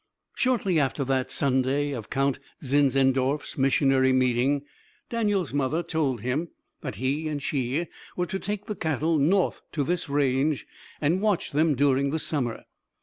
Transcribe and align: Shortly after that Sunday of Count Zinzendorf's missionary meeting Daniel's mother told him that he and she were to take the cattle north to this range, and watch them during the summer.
Shortly 0.33 0.79
after 0.79 1.05
that 1.05 1.29
Sunday 1.29 1.91
of 1.91 2.09
Count 2.09 2.39
Zinzendorf's 2.63 3.55
missionary 3.55 4.11
meeting 4.11 4.63
Daniel's 5.11 5.53
mother 5.53 5.83
told 5.83 6.21
him 6.21 6.47
that 6.81 6.95
he 6.95 7.27
and 7.27 7.39
she 7.39 7.85
were 8.17 8.25
to 8.25 8.39
take 8.39 8.65
the 8.65 8.73
cattle 8.75 9.19
north 9.19 9.61
to 9.73 9.83
this 9.83 10.09
range, 10.09 10.65
and 11.01 11.21
watch 11.21 11.51
them 11.51 11.75
during 11.75 12.09
the 12.09 12.17
summer. 12.17 12.63